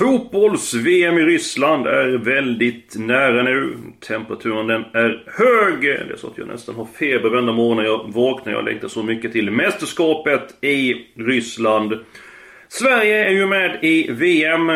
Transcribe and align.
Fotbolls-VM 0.00 1.18
i 1.18 1.22
Ryssland 1.22 1.86
är 1.86 2.18
väldigt 2.18 2.96
nära 2.98 3.42
nu. 3.42 3.76
Temperaturen 4.08 4.66
den 4.66 4.84
är 4.92 5.24
hög. 5.26 5.82
Det 5.82 6.12
är 6.12 6.16
så 6.16 6.26
att 6.26 6.38
jag 6.38 6.48
nästan 6.48 6.74
har 6.74 6.84
feber 6.84 7.30
varenda 7.30 7.52
morgon 7.52 7.76
när 7.76 7.84
jag 7.84 8.12
vaknar. 8.12 8.52
Jag 8.52 8.64
längtar 8.64 8.88
så 8.88 9.02
mycket 9.02 9.32
till 9.32 9.50
mästerskapet 9.50 10.64
i 10.64 10.94
Ryssland. 11.16 11.92
Sverige 12.68 13.24
är 13.24 13.30
ju 13.30 13.46
med 13.46 13.78
i 13.82 14.12
VM. 14.12 14.70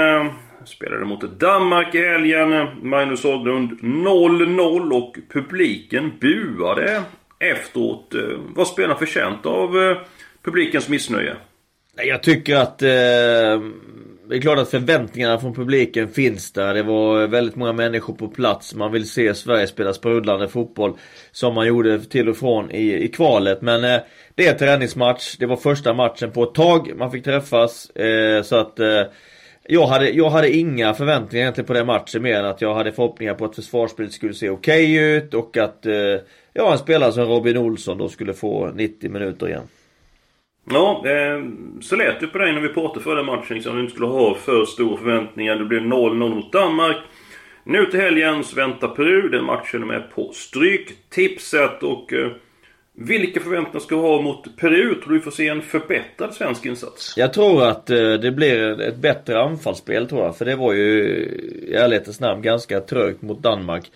Spelade 0.65 1.05
mot 1.05 1.41
Danmark 1.41 1.95
i 1.95 2.07
helgen. 2.07 2.67
Magnus 2.83 3.25
Haglund 3.25 3.79
0-0 3.81 4.93
och 4.93 5.17
publiken 5.33 6.13
buade 6.21 7.03
efteråt. 7.39 8.15
Vad 8.55 8.67
spelar 8.67 8.95
förtjänt 8.95 9.47
av 9.47 9.97
publikens 10.43 10.89
missnöje? 10.89 11.37
Jag 11.97 12.23
tycker 12.23 12.57
att 12.57 12.83
eh 12.83 13.61
det 14.29 14.37
är 14.37 14.41
klart 14.41 14.59
att 14.59 14.71
förväntningarna 14.71 15.39
från 15.39 15.55
publiken 15.55 16.09
finns 16.09 16.53
där. 16.53 16.75
Det 16.75 16.83
var 16.83 17.27
väldigt 17.27 17.57
många 17.57 17.73
människor 17.73 18.15
på 18.15 18.29
plats. 18.29 18.75
Man 18.75 18.93
vill 18.93 19.11
se 19.11 19.35
Sverige 19.35 19.67
spela 19.67 19.93
sprudlande 19.93 20.49
fotboll. 20.49 20.93
Som 21.33 21.55
man 21.55 21.67
gjorde 21.67 22.01
till 22.01 22.29
och 22.29 22.37
från 22.37 22.71
i, 22.71 23.05
i 23.05 23.09
kvalet. 23.09 23.63
Men 23.63 23.85
eh, 23.85 24.01
det 24.35 24.47
är 24.47 24.53
en 24.53 24.59
träningsmatch. 24.59 25.37
Det 25.37 25.47
var 25.47 25.57
första 25.57 25.95
matchen 25.95 26.31
på 26.31 26.43
ett 26.43 26.55
tag. 26.55 26.93
Man 26.97 27.11
fick 27.11 27.25
träffas. 27.25 27.91
Eh, 27.91 28.43
så 28.43 28.57
att 28.57 28.81
eh, 28.81 29.03
jag, 29.63 29.87
hade, 29.87 30.11
jag 30.11 30.31
hade 30.31 30.57
inga 30.57 30.95
förväntningar 30.95 31.43
egentligen 31.43 31.67
på 31.67 31.73
den 31.73 31.87
matchen. 31.87 32.23
Mer 32.23 32.39
än 32.39 32.45
att 32.45 32.61
jag 32.61 32.75
hade 32.75 32.93
förhoppningar 32.93 33.35
på 33.35 33.45
att 33.45 33.55
försvarsspelet 33.55 34.13
skulle 34.13 34.35
se 34.35 34.51
okej 34.51 34.99
okay 34.99 35.17
ut. 35.17 35.35
Och 35.35 35.57
att 35.57 35.87
eh, 35.87 35.95
ja, 36.53 36.73
en 36.73 36.79
spelare 36.79 37.13
som 37.13 37.25
Robin 37.25 37.57
Olsson 37.57 37.99
då 37.99 38.09
skulle 38.09 38.35
få 38.35 38.71
90 38.75 39.11
minuter 39.11 39.49
igen. 39.49 39.69
Ja, 40.71 41.05
eh, 41.07 41.45
så 41.81 41.97
lät 41.97 42.21
det 42.21 42.27
på 42.27 42.39
dig 42.39 42.53
när 42.53 42.61
vi 42.61 42.69
pratade 42.69 43.05
förra 43.05 43.23
matchen. 43.23 43.55
Liksom, 43.55 43.75
du 43.75 43.81
inte 43.81 43.93
skulle 43.93 44.09
ha 44.09 44.35
för 44.35 44.65
stora 44.65 44.97
förväntningar. 44.97 45.57
Det 45.57 45.65
blev 45.65 45.83
0-0 45.83 46.35
mot 46.35 46.53
Danmark. 46.53 46.97
Nu 47.65 47.87
till 47.87 48.01
helgen 48.01 48.45
så 48.45 48.57
väntar 48.57 48.89
Peru. 48.89 49.29
Den 49.29 49.45
matchen 49.45 49.83
är 49.83 49.87
med 49.87 50.11
på 50.15 50.31
Stryktipset. 50.33 51.83
Och 51.83 52.13
eh, 52.13 52.31
vilka 52.97 53.41
förväntningar 53.41 53.81
ska 53.81 53.95
du 53.95 54.01
ha 54.01 54.21
mot 54.21 54.57
Peru? 54.57 54.95
Tror 54.95 55.13
du 55.13 55.19
vi 55.19 55.21
får 55.21 55.31
se 55.31 55.49
en 55.49 55.63
förbättrad 55.63 56.35
svensk 56.35 56.67
insats? 56.67 57.15
Jag 57.17 57.33
tror 57.33 57.65
att 57.67 57.91
eh, 57.91 58.13
det 58.13 58.33
blir 58.33 58.81
ett 58.81 58.97
bättre 58.97 59.43
anfallsspel 59.43 60.09
tror 60.09 60.25
jag. 60.25 60.37
För 60.37 60.45
det 60.45 60.57
var 60.57 60.73
ju 60.73 61.05
i 61.69 61.75
ärlighetens 61.75 62.21
namn 62.21 62.43
ganska 62.43 62.81
trögt 62.81 63.23
mot 63.23 63.43
Danmark. 63.43 63.91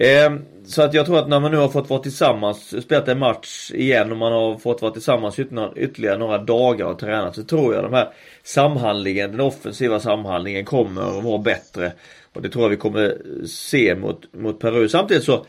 Eh, 0.00 0.32
så 0.66 0.82
att 0.82 0.94
jag 0.94 1.06
tror 1.06 1.18
att 1.18 1.28
när 1.28 1.40
man 1.40 1.50
nu 1.50 1.56
har 1.56 1.68
fått 1.68 1.90
vara 1.90 2.02
tillsammans, 2.02 2.82
spelat 2.82 3.08
en 3.08 3.18
match 3.18 3.70
igen 3.74 4.12
och 4.12 4.16
man 4.16 4.32
har 4.32 4.58
fått 4.58 4.82
vara 4.82 4.92
tillsammans 4.92 5.38
ytterligare 5.76 6.18
några 6.18 6.38
dagar 6.38 6.86
och 6.86 6.98
tränat 6.98 7.34
så 7.34 7.42
tror 7.42 7.74
jag 7.74 7.84
de 7.84 7.92
här 7.92 8.08
samhandlingen, 8.42 9.30
den 9.30 9.40
offensiva 9.40 10.00
samhandlingen 10.00 10.64
kommer 10.64 11.18
att 11.18 11.24
vara 11.24 11.38
bättre. 11.38 11.92
Och 12.32 12.42
det 12.42 12.48
tror 12.48 12.64
jag 12.64 12.70
vi 12.70 12.76
kommer 12.76 13.16
se 13.46 13.94
mot, 13.94 14.34
mot 14.34 14.60
Peru. 14.60 14.88
Samtidigt 14.88 15.24
så, 15.24 15.46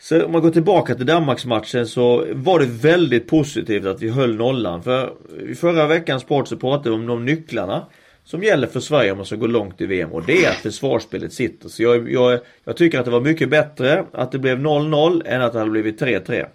så 0.00 0.24
om 0.24 0.32
man 0.32 0.42
går 0.42 0.50
tillbaka 0.50 0.94
till 0.94 1.06
Danmarksmatchen 1.06 1.86
så 1.86 2.24
var 2.32 2.58
det 2.58 2.66
väldigt 2.66 3.28
positivt 3.28 3.86
att 3.86 4.02
vi 4.02 4.08
höll 4.08 4.36
nollan. 4.36 4.82
För 4.82 5.12
i 5.48 5.54
förra 5.54 5.86
veckans 5.86 6.22
sport 6.22 6.48
så 6.48 6.56
pratade 6.56 6.90
vi 6.90 6.94
om 6.94 7.06
de 7.06 7.24
nycklarna 7.24 7.86
som 8.24 8.42
gäller 8.42 8.66
för 8.66 8.80
Sverige 8.80 9.10
om 9.10 9.16
man 9.16 9.26
ska 9.26 9.36
gå 9.36 9.46
långt 9.46 9.80
i 9.80 9.86
VM 9.86 10.12
och 10.12 10.22
det 10.26 10.44
är 10.44 10.50
att 10.50 10.56
försvarsspelet 10.56 11.32
sitter. 11.32 11.68
Så 11.68 11.82
jag, 11.82 12.12
jag, 12.12 12.40
jag 12.64 12.76
tycker 12.76 12.98
att 12.98 13.04
det 13.04 13.10
var 13.10 13.20
mycket 13.20 13.48
bättre 13.48 14.04
att 14.12 14.32
det 14.32 14.38
blev 14.38 14.58
0-0 14.58 15.22
än 15.26 15.42
att 15.42 15.52
det 15.52 15.58
hade 15.58 15.70
blivit 15.70 16.00
3-3. 16.00 16.46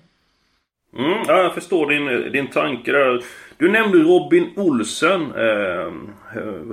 Mm, 0.98 1.18
ja, 1.28 1.44
jag 1.44 1.54
förstår 1.54 1.90
din, 1.90 2.32
din 2.32 2.48
tanke 2.48 2.92
där. 2.92 3.24
Du 3.58 3.72
nämnde 3.72 3.98
Robin 3.98 4.50
Olsen. 4.56 5.22
Eh, 5.22 5.92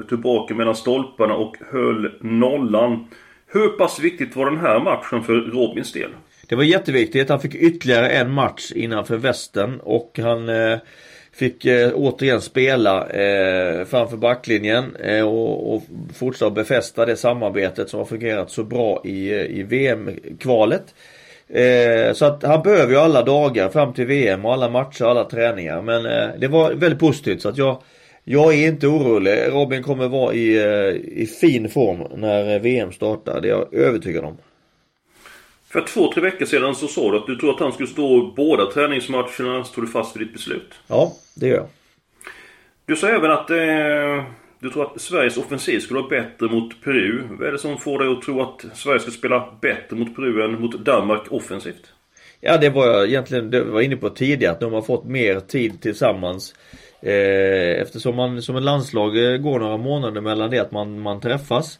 tillbaka 0.09 0.55
mellan 0.55 0.75
stolparna 0.75 1.35
och 1.35 1.57
höll 1.71 2.13
nollan. 2.21 3.07
Hur 3.47 3.69
pass 3.69 4.01
viktigt 4.01 4.37
var 4.37 4.51
den 4.51 4.61
här 4.61 4.81
matchen 4.81 5.23
för 5.23 5.35
Robins 5.35 5.93
del? 5.93 6.11
Det 6.49 6.55
var 6.55 6.63
jätteviktigt. 6.63 7.29
Han 7.29 7.41
fick 7.41 7.55
ytterligare 7.55 8.09
en 8.09 8.31
match 8.31 8.73
innanför 8.75 9.17
västen 9.17 9.81
och 9.81 10.19
han 10.23 10.49
eh, 10.49 10.79
Fick 11.35 11.65
eh, 11.65 11.93
återigen 11.95 12.41
spela 12.41 13.07
eh, 13.09 13.85
framför 13.85 14.17
backlinjen 14.17 14.97
eh, 14.97 15.29
och, 15.29 15.75
och 15.75 15.83
fortsätta 16.15 16.51
befästa 16.51 17.07
det 17.07 17.17
samarbetet 17.17 17.89
som 17.89 17.99
har 17.99 18.07
fungerat 18.07 18.51
så 18.51 18.65
bra 18.65 19.03
i, 19.05 19.33
eh, 19.33 19.41
i 19.41 19.63
VM-kvalet. 19.63 20.95
Eh, 21.49 22.13
så 22.13 22.25
att 22.25 22.43
han 22.43 22.63
behöver 22.63 22.93
ju 22.93 22.99
alla 22.99 23.23
dagar 23.23 23.69
fram 23.69 23.93
till 23.93 24.07
VM 24.07 24.45
och 24.45 24.53
alla 24.53 24.69
matcher 24.69 25.05
och 25.05 25.11
alla 25.11 25.25
träningar. 25.25 25.83
Men 25.83 26.07
eh, 26.07 26.29
det 26.39 26.49
var 26.49 26.73
väldigt 26.73 27.01
positivt 27.01 27.43
så 27.43 27.49
att 27.49 27.59
jag 27.59 27.83
jag 28.25 28.55
är 28.55 28.69
inte 28.69 28.87
orolig. 28.87 29.49
Robin 29.49 29.83
kommer 29.83 30.09
vara 30.09 30.35
i, 30.35 30.57
eh, 30.57 31.21
i 31.21 31.27
fin 31.41 31.69
form 31.69 32.21
när 32.21 32.55
eh, 32.55 32.61
VM 32.61 32.93
startar. 32.93 33.41
Det 33.41 33.49
är 33.49 33.51
jag 33.51 33.75
övertygad 33.75 34.25
om. 34.25 34.37
För 35.75 35.81
två, 35.81 36.13
tre 36.13 36.23
veckor 36.23 36.47
sedan 36.47 36.75
så 36.75 36.89
sa 36.89 37.11
du 37.11 37.17
att 37.17 37.27
du 37.27 37.37
tror 37.37 37.55
att 37.55 37.61
han 37.61 37.73
skulle 37.73 37.89
stå 37.89 38.33
båda 38.37 38.67
träningsmatcherna. 38.67 39.65
Står 39.65 39.83
du 39.83 39.89
fast 39.89 40.17
vid 40.17 40.27
ditt 40.27 40.33
beslut? 40.33 40.75
Ja, 40.87 41.13
det 41.35 41.49
gör 41.49 41.57
jag. 41.57 41.67
Du 42.87 42.97
sa 42.97 43.09
även 43.09 43.31
att 43.31 43.51
eh, 43.51 44.25
du 44.59 44.71
tror 44.71 44.83
att 44.83 45.01
Sveriges 45.01 45.37
offensiv 45.37 45.81
skulle 45.81 46.01
vara 46.01 46.09
bättre 46.09 46.47
mot 46.47 46.83
Peru. 46.85 47.23
Vad 47.31 47.49
är 47.49 47.53
det 47.53 47.59
som 47.59 47.79
får 47.79 47.99
dig 47.99 48.13
att 48.13 48.23
tro 48.23 48.43
att 48.43 48.65
Sverige 48.75 49.01
ska 49.01 49.11
spela 49.11 49.49
bättre 49.61 49.97
mot 49.97 50.17
Peru 50.17 50.45
än 50.45 50.61
mot 50.61 50.85
Danmark 50.85 51.23
offensivt? 51.31 51.93
Ja, 52.41 52.57
det 52.57 52.71
var 52.71 52.87
jag 52.87 53.09
egentligen 53.09 53.51
det 53.51 53.65
var 53.65 53.81
inne 53.81 53.97
på 53.97 54.11
tidigare. 54.11 54.53
Att 54.53 54.61
de 54.61 54.73
har 54.73 54.83
fått 54.83 55.05
mer 55.05 55.41
tid 55.41 55.81
tillsammans. 55.81 56.55
Eh, 57.03 57.83
eftersom 57.83 58.17
man 58.17 58.43
som 58.43 58.57
ett 58.57 58.63
landslag 58.63 59.13
går 59.43 59.59
några 59.59 59.77
månader 59.77 60.21
mellan 60.21 60.51
det 60.51 60.59
att 60.59 60.73
man, 60.73 61.01
man 61.01 61.21
träffas. 61.21 61.79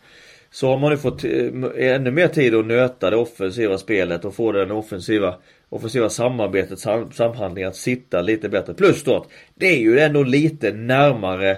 Så 0.55 0.69
har 0.69 0.79
man 0.79 0.91
nu 0.91 0.97
fått 0.97 1.25
eh, 1.25 1.95
ännu 1.95 2.11
mer 2.11 2.29
tid 2.29 2.55
att 2.55 2.67
nöta 2.67 3.11
det 3.11 3.17
offensiva 3.17 3.79
spelet 3.79 4.25
och 4.25 4.35
få 4.35 4.53
den 4.53 4.71
offensiva 4.71 5.35
offensiva 5.69 6.09
samarbetet, 6.09 6.79
sam, 6.79 7.13
samhandlingen 7.13 7.69
att 7.69 7.77
sitta 7.77 8.23
lite 8.23 8.49
bättre. 8.49 8.75
Plus 8.75 9.05
då 9.05 9.17
att 9.17 9.29
det 9.55 9.67
är 9.67 9.79
ju 9.79 9.99
ändå 9.99 10.23
lite 10.23 10.73
närmare 10.73 11.51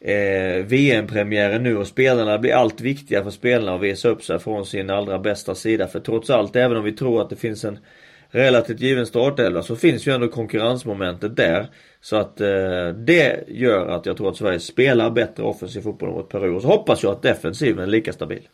eh, 0.00 0.64
VM-premiären 0.64 1.62
nu 1.62 1.76
och 1.76 1.86
spelarna 1.86 2.38
blir 2.38 2.54
allt 2.54 2.80
viktigare 2.80 3.24
för 3.24 3.30
spelarna 3.30 3.74
att 3.74 3.82
visa 3.82 4.08
upp 4.08 4.22
sig 4.22 4.38
från 4.38 4.66
sin 4.66 4.90
allra 4.90 5.18
bästa 5.18 5.54
sida. 5.54 5.86
För 5.86 6.00
trots 6.00 6.30
allt, 6.30 6.56
även 6.56 6.76
om 6.76 6.84
vi 6.84 6.92
tror 6.92 7.22
att 7.22 7.30
det 7.30 7.36
finns 7.36 7.64
en 7.64 7.78
relativt 8.30 8.80
given 8.80 9.06
startelva 9.06 9.62
så 9.62 9.76
finns 9.76 10.08
ju 10.08 10.12
ändå 10.12 10.28
konkurrensmomentet 10.28 11.36
där. 11.36 11.66
Så 12.00 12.16
att 12.16 12.40
eh, 12.40 12.88
det 13.06 13.48
gör 13.48 13.86
att 13.86 14.06
jag 14.06 14.16
tror 14.16 14.28
att 14.28 14.36
Sverige 14.36 14.60
spelar 14.60 15.10
bättre 15.10 15.42
offensiv 15.42 15.80
fotboll 15.80 16.10
mot 16.10 16.28
Peru. 16.28 16.54
Och 16.54 16.62
så 16.62 16.68
hoppas 16.68 17.02
jag 17.02 17.12
att 17.12 17.22
defensiven 17.22 17.78
är 17.78 17.86
lika 17.86 18.12
stabil. 18.12 18.48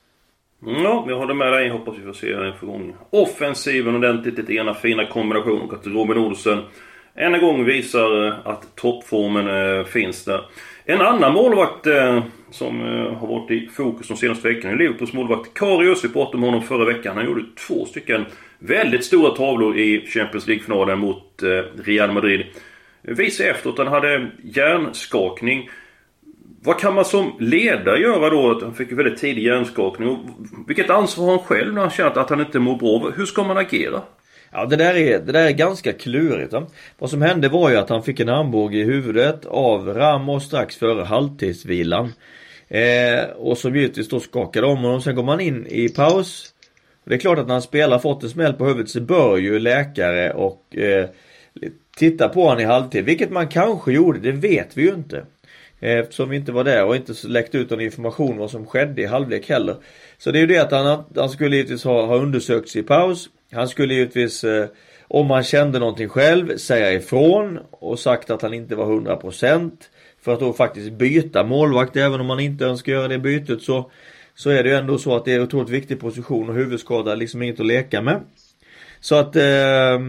Mm, 0.66 0.82
ja, 0.82 1.04
jag 1.08 1.18
håller 1.18 1.34
med 1.34 1.52
dig. 1.52 1.68
Hoppas 1.68 1.98
vi 1.98 2.02
får 2.02 2.12
se 2.12 2.32
en 2.32 2.52
för 2.52 2.66
gång 2.66 2.96
offensiven 3.10 3.94
ordentligt. 3.94 4.38
Lite 4.38 4.54
ena 4.54 4.74
fina 4.74 5.06
kombination 5.06 5.60
och 5.60 5.74
att 5.74 5.86
Robin 5.86 6.18
Olsen 6.18 6.62
än 7.16 7.34
en 7.34 7.40
gång 7.40 7.64
visar 7.64 8.26
eh, 8.26 8.34
att 8.44 8.76
toppformen 8.76 9.48
eh, 9.48 9.84
finns 9.84 10.24
där. 10.24 10.44
En 10.84 11.00
annan 11.00 11.32
målvakt 11.32 11.86
eh, 11.86 12.22
som 12.50 12.80
har 13.20 13.26
varit 13.26 13.50
i 13.50 13.66
fokus 13.66 14.08
de 14.08 14.16
senaste 14.16 14.48
veckorna 14.48 14.74
är 14.74 14.78
Liverpools 14.78 15.12
målvakt 15.12 15.54
Karius. 15.54 16.04
Vi 16.04 16.08
pratade 16.08 16.36
om 16.36 16.42
honom 16.42 16.62
förra 16.62 16.84
veckan. 16.84 17.16
Han 17.16 17.26
gjorde 17.26 17.44
två 17.66 17.84
stycken 17.84 18.24
väldigt 18.58 19.04
stora 19.04 19.36
tavlor 19.36 19.78
i 19.78 20.06
Champions 20.06 20.46
League-finalen 20.46 20.98
mot 20.98 21.42
eh, 21.42 21.82
Real 21.84 22.12
Madrid. 22.12 22.46
Visade 23.02 23.50
efteråt 23.50 23.78
att 23.78 23.86
han 23.86 23.94
hade 23.94 24.30
hjärnskakning. 24.42 25.70
Vad 26.62 26.80
kan 26.80 26.94
man 26.94 27.04
som 27.04 27.36
ledare 27.40 27.98
göra 27.98 28.30
då? 28.30 28.60
Han 28.62 28.74
fick 28.74 28.90
ju 28.90 28.96
väldigt 28.96 29.20
tidig 29.20 29.42
hjärnskakning. 29.42 30.18
vilket 30.66 30.90
ansvar 30.90 31.24
har 31.24 31.32
han 31.32 31.44
själv 31.44 31.74
när 31.74 31.80
han 31.80 31.90
känner 31.90 32.18
att 32.18 32.30
han 32.30 32.40
inte 32.40 32.58
mår 32.58 32.78
bra? 32.78 33.10
Hur 33.16 33.26
ska 33.26 33.44
man 33.44 33.56
agera? 33.56 34.02
Ja 34.52 34.66
det 34.66 34.76
där 34.76 34.94
är, 34.96 35.18
det 35.18 35.32
där 35.32 35.46
är 35.46 35.50
ganska 35.50 35.92
klurigt. 35.92 36.52
Ja. 36.52 36.68
Vad 36.98 37.10
som 37.10 37.22
hände 37.22 37.48
var 37.48 37.70
ju 37.70 37.76
att 37.76 37.88
han 37.88 38.02
fick 38.02 38.20
en 38.20 38.28
armbåge 38.28 38.78
i 38.78 38.84
huvudet 38.84 39.46
av 39.46 39.94
Ramos 39.94 40.44
strax 40.44 40.76
före 40.76 41.04
halvtidsvilan. 41.04 42.12
Eh, 42.68 43.24
och 43.36 43.58
som 43.58 43.76
givetvis 43.76 44.08
då 44.08 44.20
skakade 44.20 44.66
om 44.66 44.78
honom. 44.78 45.02
Sen 45.02 45.14
går 45.14 45.22
man 45.22 45.40
in 45.40 45.66
i 45.66 45.88
paus. 45.88 46.52
Det 47.06 47.14
är 47.14 47.18
klart 47.18 47.38
att 47.38 47.46
när 47.46 47.54
han 47.54 47.62
spelar 47.62 47.98
fått 47.98 48.22
en 48.22 48.30
smäll 48.30 48.52
på 48.52 48.66
huvudet 48.66 48.90
så 48.90 49.00
bör 49.00 49.36
ju 49.36 49.58
läkare 49.58 50.32
och 50.32 50.76
eh, 50.76 51.08
titta 51.96 52.28
på 52.28 52.42
honom 52.42 52.60
i 52.60 52.64
halvtid. 52.64 53.04
Vilket 53.04 53.30
man 53.30 53.48
kanske 53.48 53.92
gjorde, 53.92 54.18
det 54.18 54.32
vet 54.32 54.76
vi 54.76 54.82
ju 54.82 54.94
inte. 54.94 55.24
Eftersom 55.80 56.28
vi 56.28 56.36
inte 56.36 56.52
var 56.52 56.64
där 56.64 56.84
och 56.84 56.96
inte 56.96 57.12
läckte 57.24 57.58
ut 57.58 57.70
någon 57.70 57.80
information 57.80 58.32
om 58.32 58.38
vad 58.38 58.50
som 58.50 58.66
skedde 58.66 59.02
i 59.02 59.06
halvlek 59.06 59.48
heller. 59.48 59.76
Så 60.18 60.30
det 60.30 60.38
är 60.38 60.40
ju 60.40 60.46
det 60.46 60.58
att 60.58 60.70
han, 60.70 61.04
han 61.16 61.28
skulle 61.28 61.56
givetvis 61.56 61.84
ha, 61.84 62.06
ha 62.06 62.16
undersökts 62.16 62.76
i 62.76 62.82
paus. 62.82 63.28
Han 63.52 63.68
skulle 63.68 63.94
givetvis 63.94 64.44
eh, 64.44 64.66
om 65.08 65.30
han 65.30 65.42
kände 65.42 65.78
någonting 65.78 66.08
själv, 66.08 66.56
säga 66.56 66.92
ifrån 66.92 67.58
och 67.70 67.98
sagt 67.98 68.30
att 68.30 68.42
han 68.42 68.54
inte 68.54 68.76
var 68.76 68.86
100% 68.86 69.70
för 70.22 70.32
att 70.32 70.40
då 70.40 70.52
faktiskt 70.52 70.92
byta 70.92 71.44
målvakt 71.44 71.96
även 71.96 72.20
om 72.20 72.26
man 72.26 72.40
inte 72.40 72.64
önskar 72.64 72.92
göra 72.92 73.08
det 73.08 73.18
bytet 73.18 73.62
så 73.62 73.90
så 74.36 74.50
är 74.50 74.62
det 74.62 74.68
ju 74.68 74.74
ändå 74.74 74.98
så 74.98 75.16
att 75.16 75.24
det 75.24 75.32
är 75.32 75.36
en 75.36 75.42
otroligt 75.42 75.70
viktig 75.70 76.00
position 76.00 76.48
och 76.48 76.54
huvudskada 76.54 77.12
är 77.12 77.16
liksom 77.16 77.42
inget 77.42 77.60
att 77.60 77.66
leka 77.66 78.02
med. 78.02 78.20
Så 79.00 79.14
att, 79.14 79.36
eh, 79.36 80.00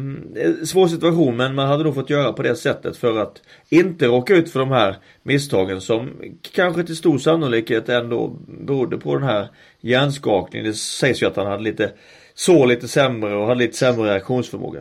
svår 0.65 0.87
situation 0.87 1.37
men 1.37 1.55
man 1.55 1.67
hade 1.67 1.83
då 1.83 1.93
fått 1.93 2.09
göra 2.09 2.33
på 2.33 2.43
det 2.43 2.55
sättet 2.55 2.97
för 2.97 3.17
att 3.17 3.41
inte 3.69 4.07
råka 4.07 4.35
ut 4.35 4.51
för 4.51 4.59
de 4.59 4.71
här 4.71 4.95
misstagen 5.23 5.81
som 5.81 6.09
kanske 6.55 6.83
till 6.83 6.95
stor 6.95 7.17
sannolikhet 7.17 7.89
ändå 7.89 8.39
berodde 8.47 8.97
på 8.97 9.15
den 9.15 9.23
här 9.23 9.47
hjärnskakningen. 9.81 10.67
Det 10.67 10.73
sägs 10.73 11.21
ju 11.21 11.27
att 11.27 11.35
han 11.35 11.47
hade 11.47 11.63
lite, 11.63 11.91
så 12.33 12.65
lite 12.65 12.87
sämre 12.87 13.35
och 13.35 13.47
hade 13.47 13.59
lite 13.59 13.77
sämre 13.77 14.09
reaktionsförmåga. 14.09 14.79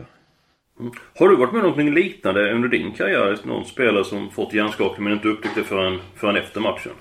Mm. 0.79 0.91
Har 1.19 1.29
du 1.29 1.35
varit 1.35 1.53
med 1.53 1.59
om 1.59 1.69
någonting 1.69 1.93
liknande 1.93 2.53
under 2.53 2.69
din 2.69 2.91
karriär? 2.91 3.37
Någon 3.43 3.65
spelare 3.65 4.03
som 4.03 4.29
fått 4.31 4.53
hjärnskakning 4.53 5.03
men 5.03 5.13
inte 5.13 5.27
upptäckt 5.27 5.55
det 5.55 5.63
förrän, 5.63 5.99
förrän 6.15 6.35
efter 6.35 6.59
matchen? 6.59 6.91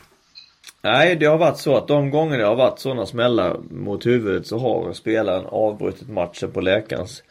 Nej, 0.87 1.17
det 1.17 1.27
har 1.27 1.39
varit 1.39 1.59
så 1.59 1.77
att 1.77 1.89
de 1.89 2.11
gånger 2.11 2.39
det 2.39 2.45
har 2.45 2.57
varit 2.57 2.79
sådana 2.79 3.07
smällar 3.07 3.57
mot 3.71 4.07
huvudet 4.07 4.47
så 4.47 4.59
har 4.59 4.93
spelaren 4.93 5.47
avbrutit 5.47 6.09
matchen 6.09 6.51
på 6.53 6.61
läkarens 6.61 7.23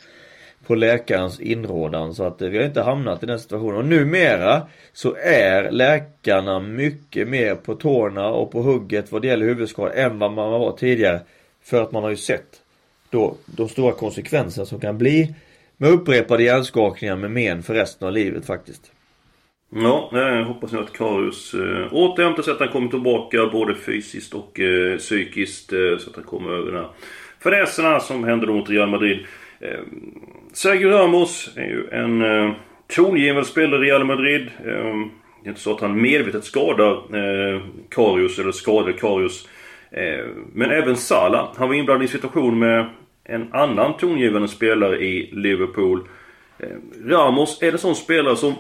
på 0.68 0.76
läkarens 0.76 1.40
inrådan 1.40 2.14
så 2.14 2.24
att 2.24 2.42
vi 2.42 2.58
har 2.58 2.66
inte 2.66 2.82
hamnat 2.82 3.24
i 3.24 3.26
den 3.26 3.40
situationen. 3.40 3.78
Och 3.78 3.86
numera 3.86 4.62
så 4.94 5.16
är 5.24 5.72
läkarna 5.72 6.60
mycket 6.60 7.28
mer 7.28 7.56
på 7.56 7.76
tårna 7.76 8.28
och 8.28 8.52
på 8.52 8.62
hugget 8.62 9.12
vad 9.12 9.22
det 9.22 9.28
gäller 9.28 9.46
huvudskador 9.46 9.94
än 9.96 10.20
vad 10.20 10.32
man 10.32 10.52
var 10.52 10.72
tidigare. 10.72 11.20
För 11.64 11.82
att 11.82 11.92
man 11.92 12.04
har 12.04 12.10
ju 12.10 12.18
sett 12.18 12.62
då 13.10 13.36
de 13.46 13.70
stora 13.70 13.92
konsekvenserna 13.92 14.66
som 14.66 14.80
kan 14.80 14.98
bli 14.98 15.36
med 15.78 15.90
upprepade 15.90 16.44
hjärnskakningar 16.44 17.16
med 17.16 17.32
men 17.32 17.64
för 17.64 17.74
resten 17.74 18.08
av 18.08 18.14
livet 18.14 18.46
faktiskt. 18.46 18.92
Ja, 19.70 20.10
jag 20.12 20.46
hoppas 20.46 20.72
nu 20.72 20.80
att 20.80 20.94
Karius 20.94 21.54
eh, 21.54 21.94
återhämtar 21.94 22.44
sig, 22.44 22.54
att 22.54 22.60
han 22.60 22.70
kommer 22.70 22.90
tillbaka 22.90 23.46
både 23.46 23.76
fysiskt 23.76 24.34
och 24.34 24.60
eh, 24.60 24.98
psykiskt. 24.98 25.74
Eh, 25.74 25.98
så 25.98 26.10
att 26.10 26.16
han 26.16 26.26
kommer 26.26 26.52
över 26.52 26.72
den 26.72 26.82
här 26.82 26.90
fadäserna 27.40 28.00
som 28.00 28.24
hände 28.24 28.46
då 28.46 28.54
mot 28.54 28.70
Real 28.70 28.90
Madrid. 28.90 29.26
Eh, 29.60 29.80
Sergio 30.54 30.90
Ramos 30.90 31.50
är 31.56 31.66
ju 31.66 31.88
en 31.92 32.22
eh, 32.22 32.52
tongivande 32.96 33.46
spelare 33.46 33.86
i 33.86 33.90
Real 33.90 34.06
Madrid. 34.06 34.50
Eh, 34.66 34.96
det 35.44 35.48
är 35.48 35.50
inte 35.50 35.62
så 35.62 35.74
att 35.74 35.82
han 35.82 36.02
medvetet 36.02 36.44
skadar 36.44 36.92
eh, 36.94 37.62
Karius 37.90 38.40
eller 38.40 38.52
skadar 38.52 38.92
Karius. 38.92 39.48
Eh, 39.92 40.26
men 40.54 40.72
även 40.72 40.96
Salah, 40.96 41.50
han 41.56 41.68
var 41.68 41.76
inblandad 41.76 42.04
i 42.04 42.06
en 42.06 42.12
situation 42.12 42.60
med 42.60 42.90
en 43.24 43.54
annan 43.54 43.98
tongivande 43.98 44.48
spelare 44.48 44.98
i 45.06 45.30
Liverpool. 45.34 46.08
Eh, 46.60 46.68
Ramos 47.06 47.62
är 47.62 47.72
en 47.72 47.78
sån 47.78 47.96
spelare 47.96 48.36
som 48.36 48.54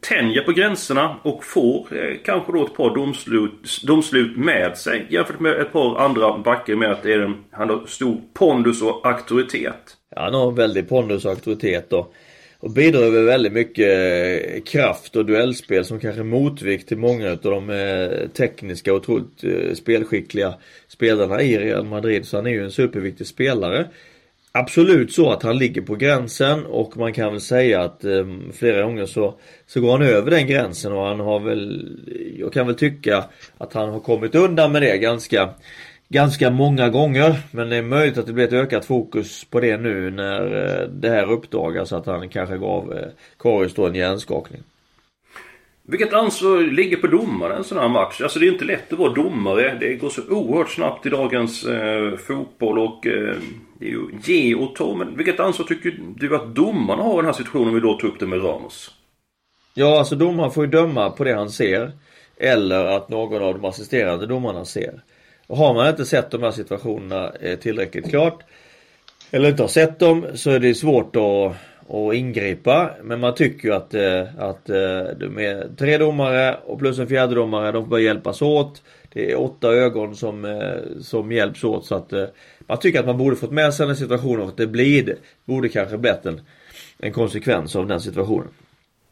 tänjer 0.00 0.42
på 0.42 0.52
gränserna 0.52 1.16
och 1.22 1.44
får 1.44 1.86
eh, 1.90 2.16
kanske 2.24 2.52
då 2.52 2.66
ett 2.66 2.74
par 2.74 2.94
domslut, 2.94 3.82
domslut 3.86 4.36
med 4.36 4.78
sig 4.78 5.06
jämfört 5.10 5.40
med 5.40 5.60
ett 5.60 5.72
par 5.72 6.00
andra 6.00 6.38
backar 6.38 6.74
med 6.74 6.92
att 6.92 7.02
det 7.02 7.12
är 7.12 7.18
en, 7.18 7.44
han 7.50 7.70
har 7.70 7.86
stor 7.86 8.20
pondus 8.34 8.82
och 8.82 9.06
auktoritet. 9.06 9.96
Ja, 10.16 10.22
han 10.22 10.34
har 10.34 10.52
väldig 10.52 10.88
pondus 10.88 11.24
och 11.24 11.30
auktoritet 11.30 11.92
och, 11.92 12.14
och 12.58 12.70
bidrar 12.70 13.10
med 13.10 13.24
väldigt 13.24 13.52
mycket 13.52 13.88
eh, 13.88 14.62
kraft 14.62 15.16
och 15.16 15.26
duellspel 15.26 15.84
som 15.84 16.00
kanske 16.00 16.22
motvikt 16.22 16.88
till 16.88 16.98
många 16.98 17.30
av 17.30 17.38
de 17.42 17.70
eh, 17.70 18.28
tekniska 18.28 18.92
och 18.92 18.98
otroligt 18.98 19.44
eh, 19.44 19.74
spelskickliga 19.74 20.54
spelarna 20.88 21.42
i 21.42 21.58
Real 21.58 21.84
Madrid. 21.84 22.26
Så 22.26 22.36
han 22.36 22.46
är 22.46 22.50
ju 22.50 22.64
en 22.64 22.72
superviktig 22.72 23.26
spelare 23.26 23.86
absolut 24.52 25.12
så 25.12 25.30
att 25.30 25.42
han 25.42 25.58
ligger 25.58 25.82
på 25.82 25.94
gränsen 25.94 26.66
och 26.66 26.96
man 26.96 27.12
kan 27.12 27.32
väl 27.32 27.40
säga 27.40 27.80
att 27.80 28.04
eh, 28.04 28.26
flera 28.52 28.82
gånger 28.82 29.06
så, 29.06 29.34
så 29.66 29.80
går 29.80 29.92
han 29.92 30.02
över 30.02 30.30
den 30.30 30.46
gränsen 30.46 30.92
och 30.92 31.06
han 31.06 31.20
har 31.20 31.40
väl, 31.40 31.98
jag 32.38 32.52
kan 32.52 32.66
väl 32.66 32.76
tycka 32.76 33.24
att 33.58 33.72
han 33.72 33.90
har 33.90 34.00
kommit 34.00 34.34
undan 34.34 34.72
med 34.72 34.82
det 34.82 34.98
ganska 34.98 35.54
Ganska 36.12 36.50
många 36.50 36.88
gånger 36.88 37.36
men 37.50 37.68
det 37.68 37.76
är 37.76 37.82
möjligt 37.82 38.18
att 38.18 38.26
det 38.26 38.32
blir 38.32 38.44
ett 38.44 38.52
ökat 38.52 38.84
fokus 38.84 39.44
på 39.44 39.60
det 39.60 39.76
nu 39.76 40.10
när 40.10 40.80
eh, 40.82 40.88
det 40.88 41.08
här 41.08 41.30
uppdagas 41.30 41.92
att 41.92 42.06
han 42.06 42.28
kanske 42.28 42.58
gav 42.58 42.92
eh, 42.92 43.08
Karius 43.38 43.74
då 43.74 43.86
en 43.86 43.94
hjärnskakning. 43.94 44.62
Vilket 45.92 46.12
ansvar 46.12 46.60
ligger 46.60 46.96
på 46.96 47.06
domaren 47.06 47.56
en 47.56 47.64
sån 47.64 47.78
här 47.78 47.88
match? 47.88 48.20
Alltså 48.20 48.38
det 48.38 48.46
är 48.46 48.52
inte 48.52 48.64
lätt 48.64 48.92
att 48.92 48.98
vara 48.98 49.12
domare. 49.12 49.76
Det 49.80 49.94
går 49.94 50.08
så 50.08 50.22
oerhört 50.28 50.70
snabbt 50.70 51.06
i 51.06 51.08
dagens 51.08 51.64
eh, 51.64 52.16
fotboll 52.16 52.78
och 52.78 53.06
eh, 53.06 53.36
det 53.78 53.86
är 53.86 53.90
ju 53.90 54.00
ge 54.22 54.54
och 54.54 54.74
ta. 54.74 54.94
Men 54.94 55.16
vilket 55.16 55.40
ansvar 55.40 55.66
tycker 55.66 55.98
du 56.16 56.36
att 56.36 56.54
domarna 56.54 57.02
har 57.02 57.12
i 57.12 57.16
den 57.16 57.24
här 57.24 57.32
situationen 57.32 57.68
om 57.68 57.74
vi 57.74 57.80
då 57.80 57.94
tar 57.94 58.08
upp 58.08 58.20
det 58.20 58.26
med 58.26 58.44
Ramos? 58.44 58.90
Ja, 59.74 59.98
alltså 59.98 60.16
domaren 60.16 60.50
får 60.50 60.64
ju 60.64 60.70
döma 60.70 61.10
på 61.10 61.24
det 61.24 61.34
han 61.34 61.50
ser. 61.50 61.92
Eller 62.36 62.84
att 62.84 63.08
någon 63.08 63.42
av 63.42 63.54
de 63.54 63.64
assisterande 63.64 64.26
domarna 64.26 64.64
ser. 64.64 65.02
Och 65.46 65.56
har 65.56 65.74
man 65.74 65.88
inte 65.88 66.04
sett 66.04 66.30
de 66.30 66.42
här 66.42 66.50
situationerna 66.50 67.32
eh, 67.40 67.58
tillräckligt 67.58 68.10
klart 68.10 68.42
eller 69.34 69.48
inte 69.48 69.62
har 69.62 69.68
sett 69.68 69.98
dem 69.98 70.26
så 70.34 70.50
är 70.50 70.58
det 70.58 70.74
svårt 70.74 71.16
att 71.16 71.56
och 71.86 72.14
ingripa. 72.14 72.90
Men 73.02 73.20
man 73.20 73.34
tycker 73.34 73.68
ju 73.68 73.74
att, 73.74 73.94
eh, 73.94 74.22
att 74.38 74.70
eh, 74.70 75.28
med 75.30 75.78
tre 75.78 75.98
domare 75.98 76.56
och 76.64 76.78
plus 76.78 76.98
en 76.98 77.08
fjärde 77.08 77.34
domare, 77.34 77.72
de 77.72 77.88
bör 77.88 77.98
hjälpas 77.98 78.42
åt. 78.42 78.82
Det 79.12 79.32
är 79.32 79.40
åtta 79.40 79.68
ögon 79.68 80.16
som, 80.16 80.44
eh, 80.44 81.00
som 81.00 81.32
hjälps 81.32 81.64
åt 81.64 81.86
så 81.86 81.94
att 81.94 82.12
man 82.66 82.78
tycker 82.78 83.00
att 83.00 83.06
man 83.06 83.18
borde 83.18 83.36
fått 83.36 83.50
med 83.50 83.74
sig 83.74 83.86
den 83.86 83.96
situationen 83.96 84.40
och 84.40 84.54
det 84.56 84.66
blir 84.66 85.02
det. 85.02 85.16
Borde 85.44 85.68
kanske 85.68 85.98
blivit 85.98 86.26
en, 86.26 86.40
en 86.98 87.12
konsekvens 87.12 87.76
av 87.76 87.86
den 87.86 88.00
situationen. 88.00 88.48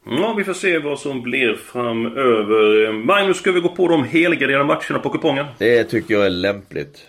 Ja, 0.05 0.33
vi 0.37 0.43
får 0.43 0.53
se 0.53 0.77
vad 0.79 0.99
som 0.99 1.21
blir 1.21 1.53
framöver. 1.53 2.91
Magnus, 2.91 3.37
ska 3.37 3.51
vi 3.51 3.59
gå 3.59 3.69
på 3.69 3.87
de 3.87 4.03
helgarderade 4.03 4.65
matcherna 4.65 4.99
på 5.03 5.09
kupongen? 5.09 5.45
Det 5.57 5.83
tycker 5.83 6.13
jag 6.13 6.25
är 6.25 6.29
lämpligt. 6.29 7.07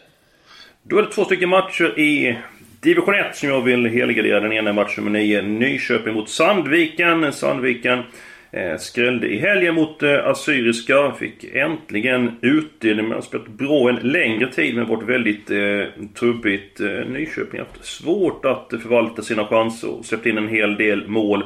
Då 0.82 0.98
är 0.98 1.02
det 1.02 1.10
två 1.10 1.24
stycken 1.24 1.48
matcher 1.48 1.98
i 1.98 2.38
Division 2.82 3.14
1 3.14 3.36
som 3.36 3.48
jag 3.48 3.62
vill 3.62 3.86
helgardera. 3.86 4.40
Den 4.40 4.52
ena 4.52 4.72
matchen 4.72 4.84
match 4.84 4.96
nummer 4.96 5.10
9. 5.10 5.42
Nyköping 5.42 6.14
mot 6.14 6.28
Sandviken. 6.28 7.32
Sandviken 7.32 8.02
eh, 8.50 8.76
skrällde 8.78 9.28
i 9.28 9.38
helgen 9.38 9.74
mot 9.74 10.02
eh, 10.02 10.26
Assyriska. 10.26 11.12
Fick 11.18 11.44
äntligen 11.44 12.30
utdelning. 12.40 13.08
Man 13.08 13.14
har 13.14 13.22
spelat 13.22 13.48
bra 13.48 13.88
en 13.88 13.94
längre 13.96 14.52
tid 14.52 14.76
men 14.76 14.86
varit 14.86 15.08
väldigt 15.08 15.50
eh, 15.50 16.04
trubbigt. 16.14 16.80
Eh, 16.80 16.86
Nyköping 16.88 17.60
har 17.60 17.66
haft 17.66 17.84
svårt 17.84 18.44
att 18.44 18.68
förvalta 18.82 19.22
sina 19.22 19.46
chanser 19.46 19.90
och 19.90 20.04
släppt 20.04 20.26
in 20.26 20.38
en 20.38 20.48
hel 20.48 20.76
del 20.76 21.08
mål. 21.08 21.44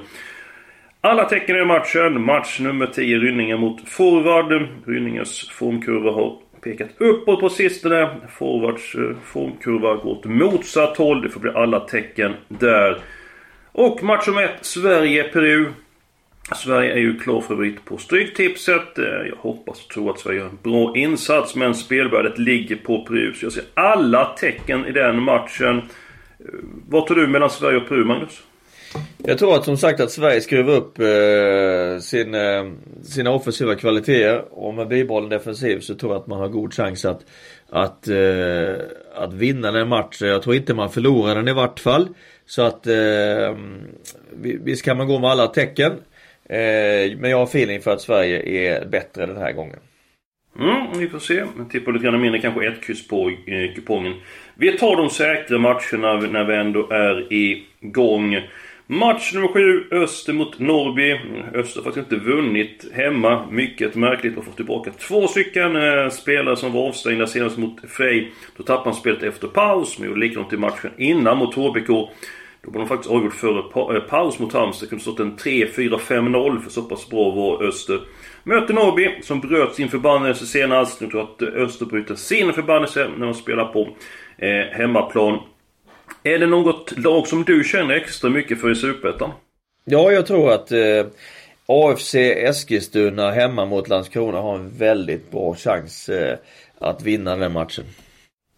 Alla 1.01 1.25
tecken 1.25 1.57
i 1.57 1.65
matchen. 1.65 2.23
Match 2.23 2.61
nummer 2.61 2.87
10, 2.87 3.19
Rynninge 3.19 3.57
mot 3.57 3.89
Forward. 3.89 4.69
Rynninges 4.87 5.49
formkurva 5.49 6.11
har 6.11 6.39
pekat 6.67 6.91
uppåt 6.99 7.41
på 7.41 7.49
sistone. 7.49 8.09
Forwards 8.39 8.95
eh, 8.95 9.17
formkurva 9.25 9.95
går 9.95 10.11
åt 10.11 10.25
motsatt 10.25 10.97
håll. 10.97 11.23
Det 11.23 11.29
får 11.29 11.41
bli 11.41 11.51
alla 11.51 11.81
tecken 11.81 12.35
där. 12.49 12.99
Och 13.73 14.03
match 14.03 14.29
om 14.29 14.39
ett, 14.39 14.59
Sverige-Peru. 14.61 15.67
Sverige 16.55 16.93
är 16.93 16.99
ju 16.99 17.19
klar 17.19 17.41
favorit 17.41 17.85
på 17.85 17.99
Stryktipset. 17.99 18.99
Eh, 18.99 19.05
jag 19.05 19.37
hoppas 19.37 19.85
och 19.85 19.91
tror 19.91 20.11
att 20.11 20.19
Sverige 20.19 20.39
gör 20.39 20.49
en 20.49 20.59
bra 20.63 20.97
insats 20.97 21.57
men 21.57 21.75
spelvärdet 21.75 22.39
ligger 22.39 22.77
på 22.77 23.05
Peru. 23.05 23.35
Så 23.35 23.47
jag 23.47 23.53
ser 23.53 23.65
alla 23.75 24.25
tecken 24.25 24.87
i 24.87 24.93
den 24.93 25.23
matchen. 25.23 25.77
Eh, 25.79 25.85
vad 26.89 27.07
tror 27.07 27.17
du 27.17 27.27
mellan 27.27 27.51
Sverige 27.51 27.77
och 27.77 27.89
Peru, 27.89 28.05
Magnus? 28.05 28.43
Jag 29.25 29.39
tror 29.39 29.55
att 29.55 29.65
som 29.65 29.77
sagt 29.77 30.01
att 30.01 30.11
Sverige 30.11 30.41
skruvar 30.41 30.75
upp 30.75 30.99
eh, 30.99 32.01
sin, 32.01 32.35
eh, 32.35 32.65
sina 33.03 33.31
offensiva 33.31 33.75
kvaliteter 33.75 34.45
och 34.51 34.75
med 34.75 34.89
bibehållen 34.89 35.31
defensiv 35.31 35.81
så 35.81 35.95
tror 35.95 36.13
jag 36.13 36.21
att 36.21 36.27
man 36.27 36.41
har 36.41 36.49
god 36.49 36.75
chans 36.75 37.05
att, 37.05 37.25
att, 37.71 38.09
eh, 38.09 38.75
att 39.15 39.33
vinna 39.33 39.73
den 39.73 39.89
matchen. 39.89 40.29
Jag 40.29 40.43
tror 40.43 40.57
inte 40.57 40.75
man 40.75 40.91
förlorar 40.91 41.35
den 41.35 41.49
i 41.49 41.53
vart 41.53 41.81
fall. 41.81 42.09
Så 42.47 42.63
att 42.63 42.87
eh, 42.87 43.57
visst 44.41 44.85
kan 44.85 44.97
man 44.97 45.07
gå 45.07 45.19
med 45.19 45.31
alla 45.31 45.47
tecken. 45.47 45.93
Eh, 46.49 47.19
men 47.19 47.31
jag 47.31 47.39
har 47.39 47.47
feeling 47.47 47.81
för 47.81 47.91
att 47.91 48.01
Sverige 48.01 48.43
är 48.43 48.87
bättre 48.87 49.27
den 49.27 49.37
här 49.37 49.53
gången. 49.53 49.79
Mm, 50.59 50.99
vi 50.99 51.09
får 51.09 51.19
se. 51.19 51.35
Jag 51.35 51.71
tippar 51.71 51.93
lite 51.93 52.05
grann 52.05 52.21
mindre, 52.21 52.41
kanske 52.41 52.67
ett 52.67 52.83
kryss 52.83 53.09
på 53.09 53.29
eh, 53.29 53.75
kupongen. 53.75 54.15
Vi 54.55 54.79
tar 54.79 54.97
de 54.97 55.11
säkra 55.11 55.59
matcherna 55.59 56.15
när 56.15 56.45
vi 56.45 56.57
ändå 56.57 56.89
är 56.91 57.33
igång. 57.33 58.41
Match 58.89 59.35
nummer 59.35 59.49
7, 59.49 59.89
Öster 59.91 60.33
mot 60.33 60.59
Norrby. 60.59 61.21
Öster 61.55 61.81
har 61.81 61.85
faktiskt 61.85 62.13
inte 62.13 62.25
vunnit 62.25 62.87
hemma. 62.93 63.47
Mycket 63.51 63.95
märkligt 63.95 64.39
att 64.39 64.45
få 64.45 64.51
tillbaka 64.51 64.91
två 64.91 65.29
stycken 65.29 65.77
eh, 65.77 66.09
spelare 66.11 66.57
som 66.57 66.73
var 66.73 66.89
avstängda 66.89 67.27
senast 67.27 67.59
mot 67.59 67.91
Frej. 67.91 68.33
Då 68.57 68.63
tappade 68.63 68.85
man 68.85 68.95
spelet 68.95 69.23
efter 69.23 69.49
paus, 69.49 69.99
men 69.99 70.09
gjorde 70.09 70.21
likadant 70.21 70.53
i 70.53 70.57
matchen 70.57 70.91
innan 70.97 71.39
mot 71.39 71.55
HBK. 71.55 71.87
Då 71.87 72.71
var 72.71 72.79
de 72.79 72.89
faktiskt 72.89 73.11
avgjort 73.11 73.35
före 73.35 73.63
pa 73.63 73.95
eh, 73.95 74.01
paus 74.01 74.39
mot 74.39 74.53
Halmstad. 74.53 74.87
Det 74.87 74.91
kunde 74.91 75.03
stått 75.03 75.21
en 75.21 75.37
3-4-5-0 75.37 76.61
för 76.61 76.71
så 76.71 76.83
pass 76.83 77.09
bra 77.09 77.31
var 77.31 77.63
Öster. 77.63 78.01
Möter 78.43 78.75
Norrby 78.75 79.11
som 79.23 79.41
bröt 79.41 79.75
sin 79.75 79.89
förbannelse 79.89 80.47
senast. 80.47 81.01
Nu 81.01 81.07
tror 81.07 81.29
jag 81.39 81.49
att 81.49 81.55
Öster 81.55 81.87
bryter 81.87 82.15
sin 82.15 82.53
förbannelse 82.53 83.09
när 83.17 83.27
de 83.27 83.35
spelar 83.35 83.65
på 83.65 83.89
eh, 84.39 84.79
hemmaplan. 84.79 85.39
Är 86.23 86.39
det 86.39 86.47
något 86.47 86.99
lag 86.99 87.27
som 87.27 87.45
du 87.45 87.65
känner 87.65 87.95
extra 87.95 88.31
mycket 88.31 88.61
för 88.61 88.71
i 88.71 88.75
Superettan? 88.75 89.31
Ja, 89.85 90.13
jag 90.13 90.27
tror 90.27 90.53
att 90.53 90.73
eh, 90.73 91.07
AFC 91.67 92.15
Eskilstuna 92.15 93.31
hemma 93.31 93.65
mot 93.65 93.89
Landskrona 93.89 94.41
har 94.41 94.55
en 94.55 94.79
väldigt 94.79 95.31
bra 95.31 95.55
chans 95.55 96.09
eh, 96.09 96.39
att 96.79 97.03
vinna 97.03 97.37
den 97.37 97.53
matchen. 97.53 97.85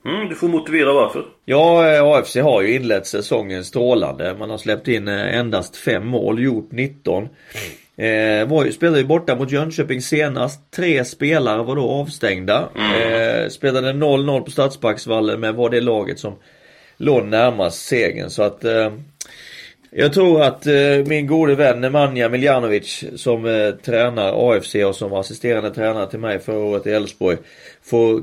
Mm, 0.05 0.29
du 0.29 0.35
får 0.35 0.49
motivera 0.49 0.93
varför. 0.93 1.25
Ja, 1.45 1.95
eh, 1.95 2.05
AFC 2.05 2.37
har 2.37 2.63
ju 2.63 2.75
inlett 2.75 3.07
säsongen 3.07 3.65
strålande. 3.65 4.37
Man 4.39 4.51
har 4.51 4.59
släppt 4.59 4.89
in 4.89 5.09
eh, 5.09 5.39
endast 5.39 5.77
fem 5.77 6.07
mål, 6.07 6.43
gjort 6.43 6.73
19. 6.73 7.29
Eh, 7.97 8.49
var 8.49 8.65
ju, 8.65 8.73
spelade 8.73 8.99
ju 8.99 9.07
borta 9.07 9.37
mot 9.37 9.51
Jönköping 9.51 10.03
senast. 10.03 10.71
Tre 10.71 11.05
spelare 11.05 11.63
var 11.63 11.77
då 11.77 11.91
avstängda. 11.91 12.69
Mm. 12.75 13.13
Eh, 13.13 13.49
spelade 13.49 13.93
0-0 13.93 14.41
på 14.41 14.51
Stadsparksvallen 14.51 15.41
men 15.41 15.57
var 15.57 15.71
det 15.71 15.81
laget 15.81 16.19
som 16.19 16.33
låg 16.99 17.25
närmast 17.25 17.87
segern. 17.87 18.31
Så 18.31 18.43
att 18.43 18.65
eh, 18.65 18.93
jag 19.91 20.13
tror 20.13 20.43
att 20.43 20.67
eh, 20.67 20.73
min 21.07 21.27
gode 21.27 21.55
vän 21.55 21.81
Nemanja 21.81 22.29
Miljanovic 22.29 23.05
som 23.17 23.45
eh, 23.45 23.71
tränar 23.71 24.53
AFC 24.53 24.75
och 24.75 24.95
som 24.95 25.11
var 25.11 25.21
assisterande 25.21 25.71
tränare 25.71 26.11
till 26.11 26.19
mig 26.19 26.39
förra 26.39 26.59
året 26.59 26.87
i 26.87 26.91
Elfsborg 26.91 27.37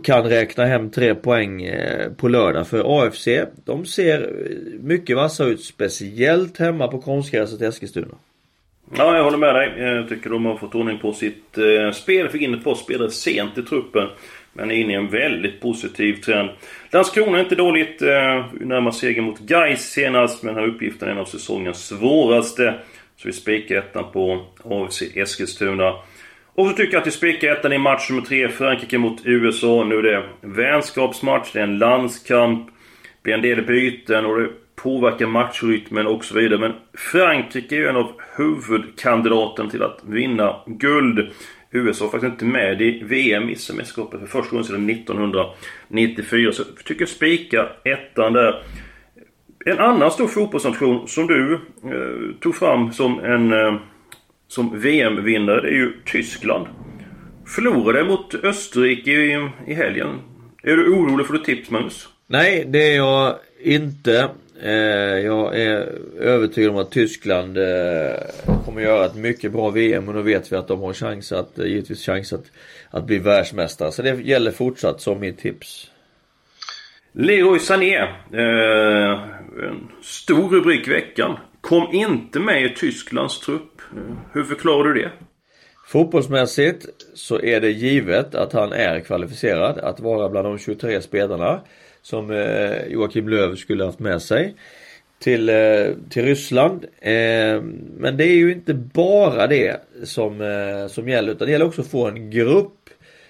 kan 0.04 0.24
räkna 0.24 0.66
hem 0.66 0.92
tre 0.92 1.16
poäng 1.16 1.64
eh, 1.64 2.12
på 2.12 2.28
lördag. 2.28 2.68
För 2.68 3.04
AFC, 3.04 3.28
de 3.66 3.86
ser 3.86 4.22
eh, 4.22 4.80
mycket 4.80 5.16
vassa 5.16 5.46
ut. 5.46 5.64
Speciellt 5.64 6.58
hemma 6.58 6.88
på 6.88 7.02
konstgräset 7.02 7.62
i 7.62 7.66
Eskilstuna. 7.66 8.16
Ja, 8.98 9.18
jag 9.18 9.24
håller 9.24 9.38
med 9.38 9.56
dig. 9.56 9.74
Jag 9.78 10.10
tycker 10.10 10.30
de 10.30 10.46
har 10.46 10.58
fått 10.58 10.76
ordning 10.76 11.00
på 11.00 11.14
sitt 11.14 11.58
eh, 11.58 11.92
spel. 11.92 12.30
Fick 12.30 12.42
in 12.42 12.54
ett 12.54 12.64
par 12.64 12.76
spelare 12.76 13.12
sent 13.12 13.58
i 13.58 13.62
truppen. 13.62 14.08
Men 14.58 14.72
är 14.72 14.76
inne 14.76 14.94
i 14.94 14.96
en 14.96 15.08
väldigt 15.08 15.62
positiv 15.62 16.14
trend. 16.14 16.50
Landskrona 16.92 17.38
är 17.38 17.44
inte 17.44 17.56
dåligt. 17.56 18.02
Eh, 18.02 18.46
närmar 18.54 18.92
seger 18.92 19.22
mot 19.22 19.40
Gais 19.40 19.92
senast. 19.92 20.44
Men 20.44 20.56
den 20.56 20.64
här 20.64 20.72
uppgiften 20.72 21.08
är 21.08 21.12
en 21.12 21.18
av 21.18 21.26
säsongens 21.26 21.88
svåraste. 21.88 22.74
Så 23.18 23.28
vi 23.28 23.34
spikar 23.34 23.76
ettan 23.76 24.12
på 24.12 24.46
AFC 24.64 25.02
Eskilstuna. 25.16 25.94
Och 26.54 26.68
så 26.68 26.74
tycker 26.74 26.94
jag 26.94 27.02
att 27.02 27.08
vi 27.08 27.12
spikar 27.12 27.52
ettan 27.52 27.74
i 27.74 27.78
match 27.78 28.10
nummer 28.10 28.22
tre. 28.22 28.50
Frankrike 28.50 28.98
mot 28.98 29.22
USA. 29.26 29.84
Nu 29.84 29.96
är 29.96 30.04
det 30.04 30.24
vänskapsmatch. 30.42 31.52
Det 31.54 31.60
är 31.60 31.64
en 31.64 31.78
landskamp. 31.78 32.68
Det 32.68 33.24
blir 33.24 33.34
en 33.34 33.42
del 33.42 33.66
byten 33.66 34.26
och 34.26 34.40
det 34.40 34.50
påverkar 34.76 35.28
matchrytmen 35.28 36.08
och 36.08 36.26
så 36.26 36.36
vidare. 36.36 36.60
Men 36.60 36.74
Frankrike 36.94 37.76
är 37.76 37.80
ju 37.80 37.88
en 37.88 37.96
av 37.96 38.12
huvudkandidaterna 38.38 39.70
till 39.70 39.84
att 39.84 40.00
vinna 40.04 40.56
guld. 40.66 41.30
USA 41.72 42.06
är 42.06 42.10
faktiskt 42.10 42.32
inte 42.32 42.46
med 42.46 42.82
i 42.82 43.04
VM 43.04 43.50
i 43.50 43.56
semesterskapet 43.56 44.20
för 44.20 44.28
första 44.28 44.52
gången 44.52 44.66
sedan 44.66 44.90
1994. 44.90 46.52
Så 46.52 46.64
jag 46.76 46.86
tycker 46.86 47.06
spika 47.06 47.70
ettan 47.84 48.34
där. 48.34 48.64
En 49.66 49.80
annan 49.80 50.12
stor 50.12 50.28
fotbollsnation 50.28 51.08
som 51.08 51.28
du 51.28 51.54
eh, 51.54 52.40
tog 52.40 52.56
fram 52.56 52.92
som 52.92 53.20
en 53.20 53.54
eh, 53.54 53.76
som 54.48 54.80
VM-vinnare, 54.80 55.62
det 55.62 55.68
är 55.68 55.74
ju 55.74 55.94
Tyskland. 56.06 56.68
Förlorade 57.46 58.04
mot 58.04 58.36
Österrike 58.36 59.12
i, 59.12 59.50
i 59.68 59.74
helgen. 59.74 60.20
Är 60.64 60.78
du 60.78 60.94
orolig 60.94 61.28
för 61.28 61.34
ditt 61.34 61.44
tips, 61.44 61.70
Magnus? 61.70 62.10
Nej, 62.28 62.66
det 62.68 62.92
är 62.92 62.96
jag 62.96 63.36
inte. 63.64 64.30
Eh, 64.62 65.20
jag 65.26 65.60
är 65.60 66.00
övertygad 66.20 66.72
om 66.72 66.78
att 66.78 66.92
Tyskland 66.92 67.58
eh, 67.58 68.14
kommer 68.66 68.82
göra 68.82 69.06
ett 69.06 69.16
mycket 69.16 69.52
bra 69.52 69.70
VM 69.70 70.08
och 70.08 70.14
då 70.14 70.22
vet 70.22 70.52
vi 70.52 70.56
att 70.56 70.68
de 70.68 70.82
har 70.82 70.94
chans 70.94 71.32
att, 71.32 71.60
eh, 71.60 71.66
givetvis 71.66 72.06
chans 72.06 72.34
att, 72.34 72.46
att 72.90 73.06
bli 73.06 73.18
världsmästare. 73.18 73.92
Så 73.92 74.02
det 74.02 74.22
gäller 74.22 74.52
fortsatt 74.52 75.02
som 75.02 75.20
mitt 75.20 75.40
tips. 75.40 75.92
Leroy 77.12 77.60
Sané. 77.60 77.98
Eh, 77.98 79.20
en 79.64 79.92
stor 80.02 80.50
rubrik 80.50 80.88
i 80.88 80.92
veckan. 80.92 81.38
Kom 81.62 81.94
inte 81.94 82.40
med 82.40 82.66
i 82.66 82.70
Tysklands 82.70 83.40
trupp. 83.40 83.82
Hur 84.34 84.44
förklarar 84.44 84.94
du 84.94 85.02
det? 85.02 85.12
Fotbollsmässigt 85.88 86.86
så 87.14 87.42
är 87.42 87.62
det 87.62 87.70
givet 87.70 88.36
att 88.36 88.54
han 88.54 88.74
är 88.74 89.00
kvalificerad 89.00 89.78
att 89.78 90.00
vara 90.00 90.30
bland 90.30 90.48
de 90.48 90.58
23 90.58 91.02
spelarna 91.02 91.62
som 92.06 92.32
eh, 92.32 92.88
Joakim 92.88 93.30
Löw 93.30 93.56
skulle 93.56 93.86
haft 93.86 94.00
med 94.00 94.22
sig 94.22 94.56
till, 95.20 95.50
eh, 95.50 95.56
till 96.10 96.26
Ryssland. 96.26 96.86
Eh, 97.02 97.62
men 97.98 98.18
det 98.18 98.24
är 98.24 98.36
ju 98.36 98.52
inte 98.52 98.74
bara 98.74 99.48
det 99.48 99.82
som, 100.04 100.42
eh, 100.42 100.88
som 100.88 101.10
gäller 101.10 101.32
utan 101.32 101.46
det 101.46 101.52
gäller 101.52 101.66
också 101.66 101.82
att 101.82 101.88
få 101.88 102.08
en 102.08 102.32
grupp 102.32 102.90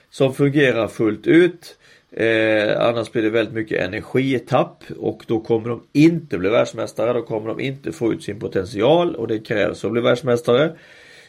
som 0.09 0.33
fungerar 0.33 0.87
fullt 0.87 1.27
ut. 1.27 1.77
Eh, 2.11 2.81
annars 2.81 3.11
blir 3.11 3.23
det 3.23 3.29
väldigt 3.29 3.55
mycket 3.55 3.81
energitapp 3.81 4.83
och 4.97 5.23
då 5.27 5.39
kommer 5.39 5.69
de 5.69 5.83
inte 5.93 6.37
bli 6.37 6.49
världsmästare. 6.49 7.13
Då 7.13 7.21
kommer 7.21 7.47
de 7.47 7.59
inte 7.59 7.91
få 7.91 8.13
ut 8.13 8.23
sin 8.23 8.39
potential 8.39 9.15
och 9.15 9.27
det 9.27 9.39
krävs 9.39 9.85
att 9.85 9.91
bli 9.91 10.01
världsmästare. 10.01 10.75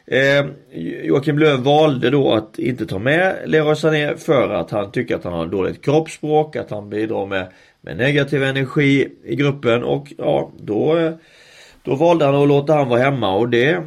Eh, 0.06 0.46
Joakim 1.04 1.38
Löw 1.38 1.62
valde 1.62 2.10
då 2.10 2.32
att 2.32 2.58
inte 2.58 2.86
ta 2.86 2.98
med 2.98 3.36
Leroy 3.46 3.76
Sané 3.76 4.16
för 4.16 4.48
att 4.50 4.70
han 4.70 4.92
tycker 4.92 5.16
att 5.16 5.24
han 5.24 5.32
har 5.32 5.46
dåligt 5.46 5.84
kroppsspråk, 5.84 6.56
att 6.56 6.70
han 6.70 6.90
bidrar 6.90 7.26
med, 7.26 7.46
med 7.80 7.96
negativ 7.96 8.42
energi 8.42 9.08
i 9.24 9.36
gruppen 9.36 9.84
och 9.84 10.12
ja, 10.18 10.52
då, 10.58 11.12
då 11.82 11.94
valde 11.94 12.24
han 12.24 12.34
att 12.34 12.48
låta 12.48 12.74
han 12.74 12.88
vara 12.88 13.00
hemma 13.00 13.36
och 13.36 13.48
det, 13.48 13.82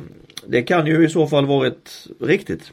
det 0.48 0.62
kan 0.62 0.88
ju 0.88 1.06
i 1.06 1.10
så 1.10 1.28
fall 1.28 1.46
varit 1.46 2.08
riktigt. 2.22 2.72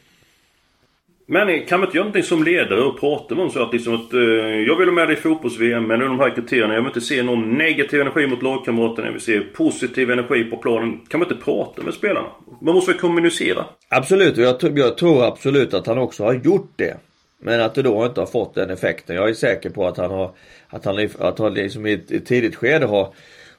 Men 1.29 1.67
kan 1.67 1.81
man 1.81 1.89
inte 1.89 1.97
göra 1.97 2.05
någonting 2.05 2.23
som 2.23 2.45
ledare 2.45 2.83
och 2.83 3.01
prata 3.01 3.35
med 3.35 3.45
dem 3.45 3.51
så 3.51 3.63
att 3.63 3.73
liksom 3.73 3.95
att 3.95 4.13
eh, 4.13 4.21
Jag 4.67 4.77
vill 4.77 4.89
ha 4.89 4.95
med 4.95 5.09
dig 5.09 5.17
i 5.17 5.21
fotbolls-VM 5.21 5.87
men 5.87 6.01
de 6.01 6.19
här 6.19 6.35
kriterierna. 6.35 6.75
Jag 6.75 6.81
vill 6.81 6.89
inte 6.89 7.01
se 7.01 7.23
någon 7.23 7.59
negativ 7.59 8.01
energi 8.01 8.27
mot 8.27 8.43
lagkamraterna. 8.43 9.09
Jag 9.09 9.13
vill 9.13 9.23
se 9.23 9.41
positiv 9.41 10.11
energi 10.11 10.45
på 10.45 10.57
planen. 10.57 11.01
Kan 11.09 11.21
man 11.21 11.29
inte 11.33 11.45
prata 11.45 11.83
med 11.83 11.95
spelarna? 11.95 12.27
Man 12.61 12.75
måste 12.75 12.93
väl 12.93 13.01
kommunicera? 13.01 13.65
Absolut 13.89 14.39
och 14.39 14.45
jag, 14.45 14.79
jag 14.79 14.99
tror 14.99 15.25
absolut 15.25 15.75
att 15.75 15.87
han 15.87 15.99
också 15.99 16.25
har 16.25 16.35
gjort 16.35 16.73
det. 16.77 16.97
Men 17.43 17.61
att 17.61 17.75
det 17.75 17.83
då 17.83 18.07
inte 18.07 18.21
har 18.21 18.27
fått 18.27 18.55
den 18.55 18.71
effekten. 18.71 19.17
Jag 19.17 19.29
är 19.29 19.35
säker 19.35 19.71
på 19.71 19.87
att 19.87 19.97
han 19.97 20.11
har 20.11 20.31
Att 20.69 20.85
han, 20.85 21.09
att 21.19 21.39
han 21.39 21.55
liksom 21.55 21.87
i 21.87 21.93
ett 21.93 22.27
tidigt 22.27 22.57
skede 22.57 22.87
har 22.87 23.09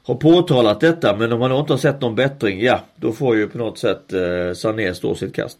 har 0.02 0.14
påtalat 0.14 0.80
detta 0.80 1.16
men 1.16 1.32
om 1.32 1.40
han 1.40 1.52
inte 1.52 1.72
har 1.72 1.78
sett 1.78 2.00
någon 2.00 2.14
bättring, 2.14 2.60
ja 2.60 2.80
då 2.96 3.12
får 3.12 3.36
ju 3.36 3.48
på 3.48 3.58
något 3.58 3.78
sätt 3.78 4.12
eh, 4.12 4.52
Sané 4.54 4.94
stå 4.94 5.14
sitt 5.14 5.34
kast. 5.34 5.58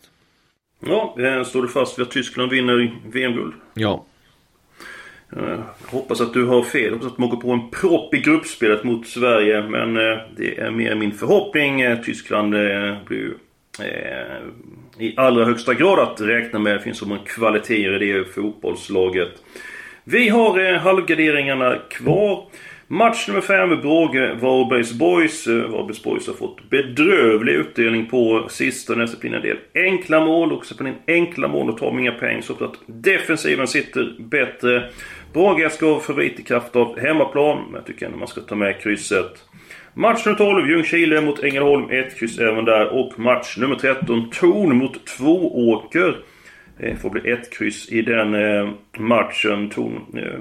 Ja, 0.81 1.15
står 1.47 1.63
du 1.63 1.69
fast 1.69 1.99
vid 1.99 2.07
att 2.07 2.13
Tyskland 2.13 2.51
vinner 2.51 3.01
VM-guld? 3.13 3.55
Ja. 3.75 4.05
Jag 5.37 5.65
hoppas 5.87 6.21
att 6.21 6.33
du 6.33 6.45
har 6.45 6.63
fel. 6.63 6.85
Jag 6.85 6.93
hoppas 6.93 7.13
att 7.13 7.19
man 7.19 7.29
går 7.29 7.37
på 7.37 7.51
en 7.51 7.71
propp 7.71 8.15
i 8.15 8.19
gruppspelet 8.19 8.85
mot 8.85 9.07
Sverige. 9.07 9.63
Men 9.63 9.97
eh, 9.97 10.19
det 10.37 10.59
är 10.59 10.71
mer 10.71 10.95
min 10.95 11.13
förhoppning. 11.13 11.81
Eh, 11.81 12.01
Tyskland 12.01 12.55
eh, 12.55 12.97
blir 13.07 13.35
i 14.99 15.15
allra 15.17 15.45
högsta 15.45 15.75
grad 15.75 15.99
att 15.99 16.21
räkna 16.21 16.59
med. 16.59 16.75
Det 16.75 16.81
finns 16.81 16.99
så 16.99 17.09
många 17.09 17.21
kvaliteter 17.27 18.03
i 18.03 18.13
det 18.13 18.25
fotbollslaget. 18.25 19.43
Vi 20.05 20.29
har 20.29 20.75
halvgarderingarna 20.75 21.79
kvar. 21.91 22.47
Match 22.91 23.29
nummer 23.29 23.41
5, 23.41 23.81
Bråge 23.81 24.35
Varbergs 24.35 24.93
Boys. 24.93 25.47
Eh, 25.47 25.71
Varbergs 25.71 26.03
Boys 26.03 26.27
har 26.27 26.35
fått 26.35 26.71
bedrövlig 26.71 27.53
utdelning 27.53 28.07
på 28.07 28.47
sistone. 28.51 29.07
Det 29.07 29.21
blir 29.21 29.35
en 29.35 29.43
del 29.43 29.59
enkla 29.75 30.21
mål. 30.21 30.53
Och 30.53 30.67
så 30.67 30.75
på 30.75 30.85
en 30.85 30.95
enkla 31.07 31.49
mål 31.49 31.71
och 31.71 31.79
tar 31.79 31.87
de 31.87 31.99
inga 31.99 32.13
poäng. 32.13 32.43
Så 32.43 32.65
att 32.65 32.75
defensiven 32.87 33.67
sitter 33.67 34.17
bättre. 34.19 34.91
Brage 35.33 35.73
ska 35.73 36.01
favorit 36.01 36.41
i 36.41 36.43
kraft 36.43 36.77
av 36.77 36.99
hemmaplan. 36.99 37.65
Men 37.65 37.75
jag 37.75 37.87
tycker 37.87 38.07
ändå 38.07 38.19
man 38.19 38.29
ska 38.29 38.41
ta 38.41 38.55
med 38.55 38.81
krysset. 38.81 39.45
Match 39.95 40.27
nummer 40.27 40.39
12, 40.39 40.71
Ljungskile 40.71 41.21
mot 41.21 41.43
Ängelholm. 41.43 41.91
Ett 41.91 42.19
kryss 42.19 42.39
även 42.39 42.65
där. 42.65 42.87
Och 42.87 43.19
match 43.19 43.57
nummer 43.57 43.77
13, 43.77 44.31
Torn 44.31 44.77
mot 44.77 45.07
Tvååker. 45.07 46.17
Det 46.79 46.97
får 46.97 47.11
bli 47.11 47.31
ett 47.31 47.53
kryss 47.59 47.93
i 47.93 48.03
den 48.03 48.35
eh, 48.35 48.71
matchen. 48.99 49.71
Torn 49.71 50.01
eh, 50.17 50.41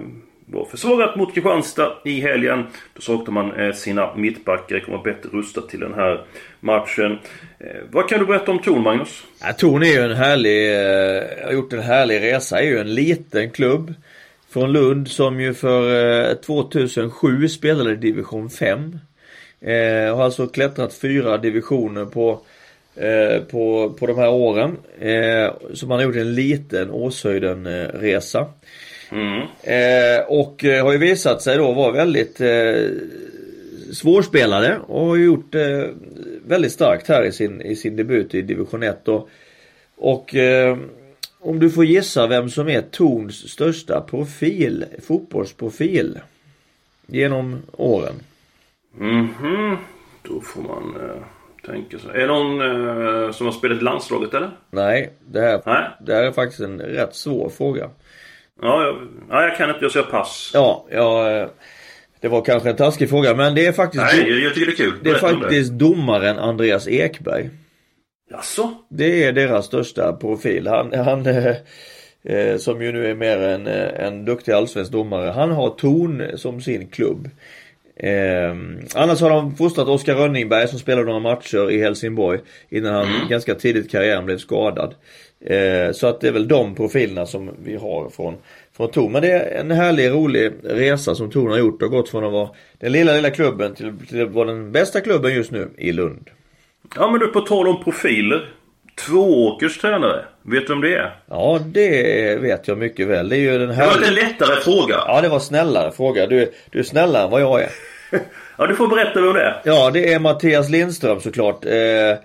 var 0.49 0.65
försvagat 0.65 1.15
mot 1.15 1.33
Kristianstad 1.33 1.93
i 2.05 2.21
helgen. 2.21 2.63
Då 2.93 3.01
saknar 3.01 3.33
man 3.33 3.55
eh, 3.55 3.73
sina 3.73 4.15
mittbackar. 4.15 4.79
kommer 4.79 4.97
bättre 4.97 5.29
rustad 5.29 5.61
till 5.61 5.79
den 5.79 5.93
här 5.93 6.25
matchen. 6.59 7.19
Eh, 7.59 7.67
vad 7.91 8.09
kan 8.09 8.19
du 8.19 8.25
berätta 8.25 8.51
om 8.51 8.59
Torn, 8.59 8.83
Magnus? 8.83 9.23
Ja, 9.41 9.53
Torn 9.53 9.83
är 9.83 9.87
ju 9.87 10.01
en 10.01 10.15
härlig, 10.15 10.75
eh, 10.75 11.45
har 11.45 11.53
gjort 11.53 11.73
en 11.73 11.81
härlig 11.81 12.21
resa. 12.21 12.59
är 12.59 12.65
ju 12.65 12.79
en 12.79 12.95
liten 12.95 13.51
klubb 13.51 13.93
från 14.49 14.71
Lund 14.71 15.07
som 15.07 15.39
ju 15.39 15.53
för 15.53 16.35
2007 16.35 17.49
spelade 17.49 17.91
i 17.91 17.95
division 17.95 18.49
5. 18.49 18.99
Eh, 19.61 20.15
har 20.15 20.23
alltså 20.23 20.47
klättrat 20.47 20.93
fyra 20.93 21.37
divisioner 21.37 22.05
på 22.05 22.41
på, 23.51 23.95
på 23.99 24.07
de 24.07 24.17
här 24.17 24.29
åren. 24.29 24.77
Eh, 24.99 25.53
så 25.73 25.87
man 25.87 25.97
har 25.97 26.05
gjort 26.05 26.15
en 26.15 26.35
liten 26.35 26.91
Åshöjden-resa. 26.91 28.45
Mm. 29.11 29.41
Eh, 29.61 30.25
och 30.27 30.65
eh, 30.65 30.85
har 30.85 30.91
ju 30.91 30.97
visat 30.97 31.41
sig 31.41 31.57
då 31.57 31.73
vara 31.73 31.91
väldigt 31.91 32.41
eh, 32.41 32.89
svårspelade 33.91 34.79
och 34.87 35.05
har 35.05 35.15
gjort 35.15 35.55
eh, 35.55 35.83
väldigt 36.45 36.71
starkt 36.71 37.07
här 37.07 37.23
i 37.23 37.31
sin, 37.31 37.61
i 37.61 37.75
sin 37.75 37.95
debut 37.95 38.35
i 38.35 38.41
division 38.41 38.83
1. 38.83 39.07
Och, 39.07 39.29
och 39.97 40.35
eh, 40.35 40.77
om 41.39 41.59
du 41.59 41.69
får 41.69 41.85
gissa 41.85 42.27
vem 42.27 42.49
som 42.49 42.69
är 42.69 42.81
Torns 42.81 43.49
största 43.49 44.01
profil, 44.01 44.85
fotbollsprofil 45.07 46.19
genom 47.07 47.61
åren. 47.71 48.15
Mhm. 48.97 49.77
Då 50.21 50.41
får 50.41 50.61
man 50.61 50.95
eh, 50.95 51.23
tänka 51.65 51.99
sig. 51.99 52.09
Är 52.09 52.19
det 52.19 52.27
någon 52.27 52.61
eh, 52.61 53.31
som 53.31 53.45
har 53.45 53.53
spelat 53.53 53.77
i 53.77 53.83
landslaget 53.83 54.33
eller? 54.33 54.51
Nej, 54.71 55.13
det 55.25 55.41
här, 55.41 55.61
Nej. 55.65 55.89
det 56.01 56.13
här 56.13 56.23
är 56.23 56.31
faktiskt 56.31 56.61
en 56.61 56.79
rätt 56.81 57.15
svår 57.15 57.49
fråga. 57.49 57.89
Ja, 58.61 58.83
jag, 58.83 59.07
ja, 59.29 59.43
jag 59.43 59.57
kan 59.57 59.69
inte. 59.69 59.85
Jag 59.85 59.91
säger 59.91 60.05
pass. 60.05 60.51
Ja, 60.53 60.85
ja 60.91 61.31
eh, 61.31 61.47
det 62.19 62.27
var 62.27 62.41
kanske 62.41 62.69
en 62.69 62.75
taskig 62.75 63.09
fråga 63.09 63.35
men 63.35 63.55
det 63.55 63.65
är 63.65 63.71
faktiskt, 63.71 64.03
Nej, 64.03 64.43
jag, 64.43 64.53
tycker 64.53 64.65
det 64.65 64.73
är 64.73 64.75
kul. 64.75 64.93
det 65.03 65.09
är 65.09 65.15
faktiskt 65.15 65.71
domaren 65.71 66.39
Andreas 66.39 66.87
Ekberg. 66.87 67.49
Jaså? 68.29 68.73
Det 68.89 69.23
är 69.23 69.33
deras 69.33 69.65
största 69.65 70.13
profil. 70.13 70.67
Han, 70.67 70.93
han 70.93 71.25
eh, 71.25 71.55
eh, 72.23 72.57
som 72.57 72.81
ju 72.81 72.91
nu 72.91 73.09
är 73.09 73.15
mer 73.15 73.37
en, 73.37 73.67
eh, 73.67 74.05
en 74.05 74.25
duktig 74.25 74.51
allsvensk 74.51 74.91
domare. 74.91 75.29
Han 75.29 75.51
har 75.51 75.69
Torn 75.69 76.37
som 76.37 76.61
sin 76.61 76.87
klubb. 76.87 77.29
Eh, 77.99 78.55
annars 78.95 79.21
har 79.21 79.29
de 79.29 79.55
fostrat 79.55 79.87
Oskar 79.87 80.15
Rönningberg 80.15 80.67
som 80.67 80.79
spelade 80.79 81.05
några 81.07 81.19
matcher 81.19 81.71
i 81.71 81.81
Helsingborg 81.81 82.39
innan 82.69 82.93
han 82.93 83.03
Mm. 83.07 83.27
ganska 83.29 83.55
tidigt 83.55 83.85
i 83.85 83.89
karriären 83.89 84.25
blev 84.25 84.37
skadad. 84.37 84.95
Eh, 85.45 85.91
så 85.91 86.07
att 86.07 86.21
det 86.21 86.27
är 86.27 86.31
väl 86.31 86.47
de 86.47 86.75
profilerna 86.75 87.25
som 87.25 87.49
vi 87.63 87.75
har 87.75 88.09
från, 88.09 88.35
från 88.77 88.91
Torn. 88.91 89.11
Men 89.11 89.21
det 89.21 89.31
är 89.31 89.59
en 89.59 89.71
härlig 89.71 90.09
rolig 90.09 90.51
resa 90.63 91.15
som 91.15 91.31
Torn 91.31 91.51
har 91.51 91.57
gjort 91.57 91.81
och 91.81 91.91
gått 91.91 92.09
från 92.09 92.23
att 92.23 92.31
vara 92.31 92.49
den 92.79 92.91
lilla 92.91 93.13
lilla 93.13 93.29
klubben 93.29 93.75
till, 93.75 93.93
till 94.09 94.21
att 94.21 94.31
vara 94.31 94.47
den 94.47 94.71
bästa 94.71 95.01
klubben 95.01 95.33
just 95.33 95.51
nu 95.51 95.69
i 95.77 95.91
Lund. 95.91 96.29
Ja, 96.95 97.11
men 97.11 97.19
du, 97.19 97.27
på 97.27 97.41
tal 97.41 97.67
om 97.67 97.83
profiler. 97.83 98.49
Tvååkers 99.05 99.77
tränare. 99.77 100.25
Vet 100.41 100.67
du 100.67 100.73
vem 100.73 100.81
det 100.81 100.95
är? 100.95 101.15
Ja 101.29 101.59
det 101.65 102.35
vet 102.41 102.67
jag 102.67 102.77
mycket 102.77 103.07
väl. 103.07 103.29
Det 103.29 103.35
är 103.35 103.39
ju 103.39 103.57
den 103.57 103.67
Det 103.67 103.73
här... 103.73 103.87
var 103.87 103.97
lite 103.99 104.11
lättare 104.11 104.55
fråga. 104.61 104.95
Ja 105.07 105.21
det 105.21 105.29
var 105.29 105.39
snällare 105.39 105.91
fråga. 105.91 106.27
Du, 106.27 106.51
du 106.71 106.79
är 106.79 106.83
snällare 106.83 107.23
än 107.23 107.29
vad 107.31 107.41
jag 107.41 107.61
är. 107.61 107.69
Ja, 108.59 108.67
du 108.67 108.75
får 108.75 108.87
berätta 108.87 109.21
vem 109.21 109.33
det 109.33 109.41
är. 109.41 109.61
Ja 109.65 109.91
det 109.91 110.13
är 110.13 110.19
Mattias 110.19 110.69
Lindström 110.69 111.19
såklart. 111.19 111.65
Eh, 111.65 112.15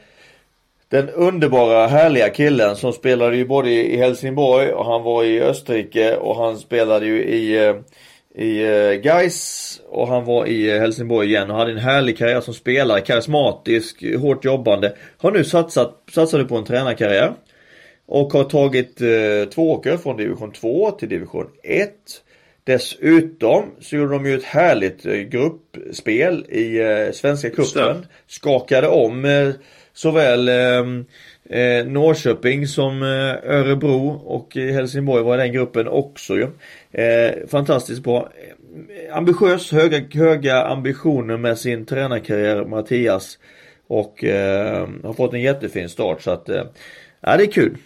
den 0.88 1.08
underbara 1.10 1.86
härliga 1.86 2.28
killen 2.28 2.76
som 2.76 2.92
spelade 2.92 3.36
ju 3.36 3.44
både 3.46 3.70
i 3.70 3.96
Helsingborg 3.96 4.72
och 4.72 4.86
han 4.86 5.02
var 5.02 5.24
i 5.24 5.40
Österrike 5.42 6.16
och 6.16 6.36
han 6.36 6.56
spelade 6.58 7.06
ju 7.06 7.24
i 7.24 7.66
eh, 7.66 7.74
i 8.34 8.62
eh, 8.62 8.92
Gais 8.92 9.80
och 9.88 10.08
han 10.08 10.24
var 10.24 10.46
i 10.46 10.70
eh, 10.70 10.80
Helsingborg 10.80 11.28
igen 11.28 11.50
och 11.50 11.56
hade 11.56 11.72
en 11.72 11.78
härlig 11.78 12.18
karriär 12.18 12.40
som 12.40 12.54
spelare, 12.54 13.00
karismatisk, 13.00 14.04
hårt 14.18 14.44
jobbande. 14.44 14.92
Har 15.16 15.30
nu 15.30 15.44
satsat, 15.44 16.02
satsade 16.14 16.44
på 16.44 16.56
en 16.56 16.64
tränarkarriär. 16.64 17.32
Och 18.06 18.32
har 18.32 18.44
tagit 18.44 19.00
eh, 19.00 19.50
två 19.54 19.72
åker 19.72 19.96
från 19.96 20.16
division 20.16 20.52
2 20.52 20.90
till 20.90 21.08
division 21.08 21.46
1. 21.62 21.92
Dessutom 22.64 23.64
så 23.80 23.96
gjorde 23.96 24.12
de 24.12 24.26
ju 24.26 24.34
ett 24.34 24.44
härligt 24.44 25.06
eh, 25.06 25.14
gruppspel 25.14 26.46
i 26.48 26.80
eh, 26.80 27.12
Svenska 27.12 27.50
cupen. 27.50 28.06
Skakade 28.26 28.88
om 28.88 29.24
eh, 29.24 29.50
såväl 29.92 30.48
eh, 30.48 30.84
eh, 31.48 31.86
Norrköping 31.86 32.66
som 32.66 33.02
eh, 33.02 33.50
Örebro 33.56 34.08
och 34.08 34.56
eh, 34.56 34.74
Helsingborg 34.74 35.22
var 35.22 35.34
i 35.34 35.38
den 35.38 35.52
gruppen 35.52 35.88
också 35.88 36.34
ju. 36.34 36.46
Eh, 37.02 37.48
fantastiskt 37.48 38.02
bra. 38.02 38.28
Eh, 39.08 39.16
ambitiös, 39.16 39.72
höga, 39.72 40.00
höga 40.12 40.62
ambitioner 40.62 41.36
med 41.36 41.58
sin 41.58 41.86
tränarkarriär 41.86 42.64
Mattias. 42.64 43.38
Och 43.86 44.24
eh, 44.24 44.88
har 45.04 45.12
fått 45.12 45.34
en 45.34 45.40
jättefin 45.40 45.88
start 45.88 46.22
så 46.22 46.30
att 46.30 46.48
eh, 46.48 46.64
Ja 47.20 47.36
det 47.36 47.44
är 47.44 47.52
kul. 47.52 47.76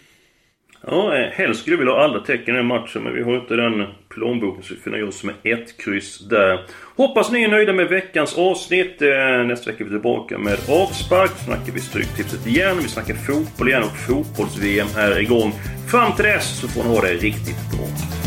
Ja, 0.89 1.17
eh, 1.17 1.29
helst 1.31 1.61
skulle 1.61 1.75
vi 1.75 1.79
vilja 1.79 1.93
ha 1.93 2.03
alla 2.03 2.19
tecken 2.19 2.55
i 2.55 2.57
den 2.57 2.67
matchen 2.67 3.03
men 3.03 3.13
vi 3.13 3.23
har 3.23 3.35
inte 3.35 3.55
den 3.55 3.85
plånboken 4.09 4.63
så 4.63 4.73
vi 4.73 4.79
får 4.79 4.91
nöja 4.91 5.07
oss 5.07 5.23
med 5.23 5.35
ett 5.43 5.77
kryss 5.77 6.19
där. 6.29 6.59
Hoppas 6.95 7.31
ni 7.31 7.43
är 7.43 7.47
nöjda 7.47 7.73
med 7.73 7.87
veckans 7.87 8.37
avsnitt. 8.37 9.01
Eh, 9.01 9.47
nästa 9.47 9.71
vecka 9.71 9.83
är 9.83 9.85
vi 9.85 9.91
tillbaka 9.91 10.37
med 10.37 10.57
avspark. 10.69 11.31
Då 11.31 11.43
snackar 11.43 11.73
vi 11.73 11.79
Stryktipset 11.79 12.47
igen. 12.47 12.77
Vi 12.81 12.87
snackar 12.87 13.13
fotboll 13.13 13.69
igen 13.69 13.83
och 13.83 13.97
fotbolls-VM 13.97 14.87
är 14.97 15.19
igång. 15.19 15.51
Fram 15.91 16.15
till 16.15 16.25
dess 16.25 16.59
så 16.61 16.67
får 16.67 16.83
ni 16.83 16.89
ha 16.89 17.01
det 17.01 17.13
riktigt 17.13 17.71
bra. 17.71 18.26